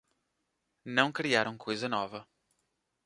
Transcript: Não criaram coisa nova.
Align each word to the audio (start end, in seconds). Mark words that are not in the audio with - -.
Não 0.83 1.11
criaram 1.11 1.55
coisa 1.59 1.87
nova. 1.87 2.27